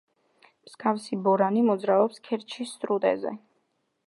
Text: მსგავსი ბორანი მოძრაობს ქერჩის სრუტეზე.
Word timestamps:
მსგავსი 0.69 1.19
ბორანი 1.27 1.63
მოძრაობს 1.69 2.19
ქერჩის 2.31 2.77
სრუტეზე. 2.81 3.37